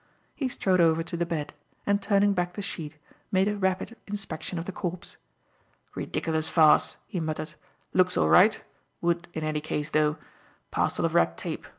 [0.33, 1.53] He strode over to the bed,
[1.85, 2.97] and, turning back the sheet,
[3.31, 5.17] made a rapid inspection of the corpse.
[5.93, 7.53] "Ridiculous farce," he muttered.
[7.93, 8.63] "Looks all right.
[9.01, 10.17] Would, in any case though.
[10.71, 11.67] Parcel of red tape.